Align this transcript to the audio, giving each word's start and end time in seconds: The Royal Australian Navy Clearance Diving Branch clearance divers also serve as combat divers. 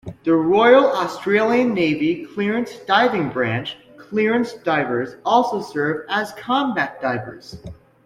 The 0.23 0.33
Royal 0.35 0.91
Australian 0.93 1.75
Navy 1.75 2.25
Clearance 2.33 2.75
Diving 2.87 3.29
Branch 3.29 3.77
clearance 3.99 4.53
divers 4.53 5.17
also 5.23 5.61
serve 5.61 6.07
as 6.09 6.31
combat 6.31 6.99
divers. 7.03 7.61